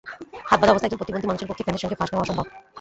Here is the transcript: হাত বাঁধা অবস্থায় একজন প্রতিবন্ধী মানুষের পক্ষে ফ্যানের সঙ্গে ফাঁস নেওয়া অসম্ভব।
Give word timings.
হাত 0.49 0.57
বাঁধা 0.59 0.71
অবস্থায় 0.73 0.87
একজন 0.89 0.99
প্রতিবন্ধী 1.01 1.27
মানুষের 1.29 1.49
পক্ষে 1.49 1.63
ফ্যানের 1.65 1.81
সঙ্গে 1.83 1.99
ফাঁস 1.99 2.09
নেওয়া 2.11 2.23
অসম্ভব। 2.25 2.45